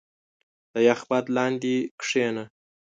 [0.73, 2.43] •د یخ باد لاندې کښېنه.